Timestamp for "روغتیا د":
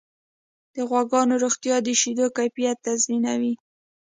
1.43-1.87